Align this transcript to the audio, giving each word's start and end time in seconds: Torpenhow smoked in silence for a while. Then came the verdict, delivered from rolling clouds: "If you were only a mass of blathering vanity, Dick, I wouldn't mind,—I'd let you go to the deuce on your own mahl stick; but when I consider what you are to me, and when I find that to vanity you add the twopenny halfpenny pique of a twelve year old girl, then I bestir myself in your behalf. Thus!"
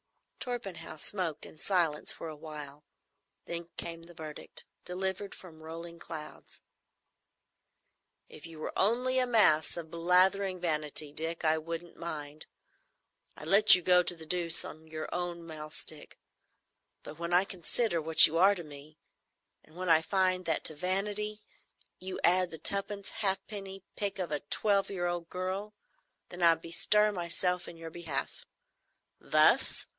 Torpenhow 0.39 0.97
smoked 0.97 1.45
in 1.45 1.59
silence 1.59 2.11
for 2.11 2.27
a 2.27 2.35
while. 2.35 2.83
Then 3.45 3.69
came 3.77 4.01
the 4.01 4.15
verdict, 4.15 4.65
delivered 4.83 5.35
from 5.35 5.61
rolling 5.61 5.99
clouds: 5.99 6.63
"If 8.27 8.47
you 8.47 8.57
were 8.57 8.73
only 8.75 9.19
a 9.19 9.27
mass 9.27 9.77
of 9.77 9.91
blathering 9.91 10.59
vanity, 10.59 11.13
Dick, 11.13 11.45
I 11.45 11.59
wouldn't 11.59 11.95
mind,—I'd 11.95 13.47
let 13.47 13.75
you 13.75 13.83
go 13.83 14.01
to 14.01 14.15
the 14.15 14.25
deuce 14.25 14.65
on 14.65 14.87
your 14.87 15.07
own 15.13 15.45
mahl 15.45 15.69
stick; 15.69 16.17
but 17.03 17.19
when 17.19 17.31
I 17.33 17.45
consider 17.45 18.01
what 18.01 18.25
you 18.25 18.39
are 18.39 18.55
to 18.55 18.63
me, 18.63 18.97
and 19.63 19.75
when 19.75 19.89
I 19.89 20.01
find 20.01 20.45
that 20.45 20.63
to 20.65 20.75
vanity 20.75 21.41
you 21.99 22.19
add 22.23 22.49
the 22.49 22.57
twopenny 22.57 23.05
halfpenny 23.19 23.83
pique 23.95 24.17
of 24.17 24.31
a 24.31 24.39
twelve 24.39 24.89
year 24.89 25.05
old 25.05 25.29
girl, 25.29 25.75
then 26.29 26.41
I 26.41 26.55
bestir 26.55 27.11
myself 27.11 27.67
in 27.67 27.77
your 27.77 27.91
behalf. 27.91 28.47
Thus!" 29.19 29.85